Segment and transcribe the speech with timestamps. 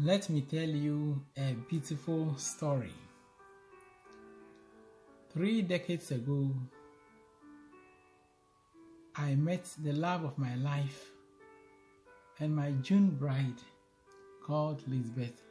[0.00, 2.94] Let me tell you a beautiful story.
[5.34, 6.50] Three decades ago,
[9.14, 11.10] I met the love of my life
[12.40, 13.60] and my June bride
[14.42, 15.42] called Lisbeth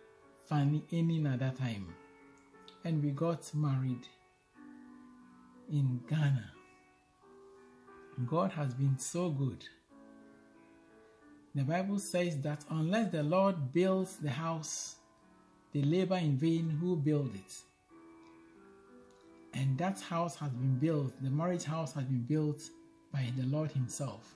[0.49, 1.93] Fanny Enin at that time.
[2.83, 4.07] And we got married
[5.71, 6.51] in Ghana.
[8.25, 9.63] God has been so good.
[11.53, 14.95] The Bible says that unless the Lord builds the house,
[15.73, 17.53] they labor in vain who build it.
[19.53, 22.61] And that house has been built, the marriage house has been built
[23.11, 24.33] by the Lord Himself.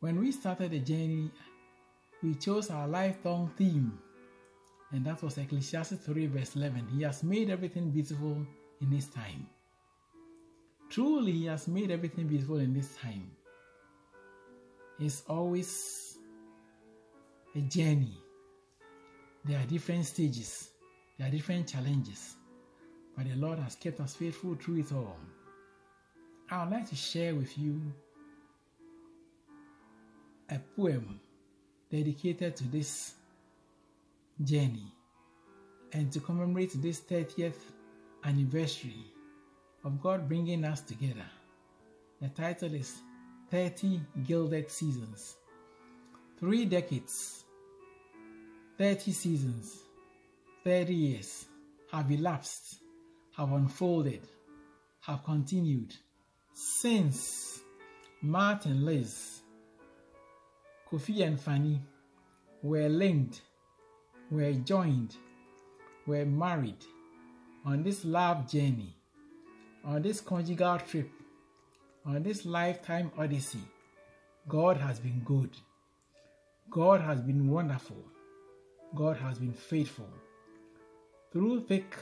[0.00, 1.30] When we started the journey,
[2.22, 3.98] we chose our lifelong theme,
[4.92, 6.88] and that was Ecclesiastes 3, verse 11.
[6.96, 8.46] He has made everything beautiful
[8.80, 9.46] in His time.
[10.88, 13.30] Truly, He has made everything beautiful in this time.
[14.98, 16.18] It's always
[17.54, 18.18] a journey.
[19.44, 20.70] There are different stages,
[21.18, 22.34] there are different challenges,
[23.16, 25.16] but the Lord has kept us faithful through it all.
[26.50, 27.80] I would like to share with you
[30.48, 31.20] a poem
[31.90, 33.14] dedicated to this
[34.42, 34.92] journey
[35.92, 37.58] and to commemorate this 30th
[38.24, 39.04] anniversary
[39.84, 41.26] of God bringing us together.
[42.20, 43.00] The title is
[43.50, 45.36] 30 Gilded Seasons.
[46.38, 47.44] Three decades,
[48.76, 49.78] 30 seasons,
[50.64, 51.46] 30 years
[51.92, 52.80] have elapsed,
[53.36, 54.22] have unfolded,
[55.00, 55.94] have continued
[56.52, 57.60] since
[58.20, 59.42] Mart and Liz,
[60.90, 61.80] Kofi and Fanny
[62.62, 63.42] were linked,
[64.30, 65.14] were joined,
[66.06, 66.84] were married
[67.64, 68.96] on this love journey,
[69.84, 71.10] on this conjugal trip,
[72.06, 73.62] on this lifetime odyssey.
[74.48, 75.50] God has been good.
[76.70, 78.04] God has been wonderful.
[78.94, 80.08] God has been faithful.
[81.32, 81.96] Through thick,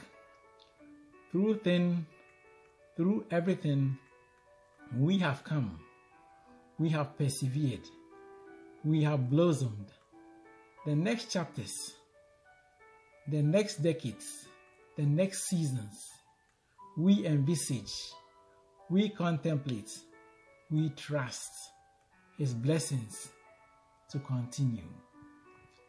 [1.31, 2.05] through thin,
[2.95, 3.97] through everything,
[4.97, 5.79] we have come.
[6.77, 7.87] We have persevered.
[8.83, 9.91] We have blossomed.
[10.85, 11.93] The next chapters,
[13.27, 14.45] the next decades,
[14.95, 16.09] the next seasons,
[16.95, 18.13] we envisage,
[18.89, 19.91] we contemplate,
[20.69, 21.51] we trust
[22.37, 23.29] His blessings
[24.11, 24.89] to continue.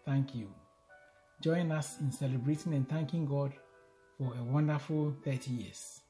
[0.04, 0.48] Thank you.
[1.42, 3.52] Join us in celebrating and thanking God
[4.16, 6.00] for a wonderful 30 years.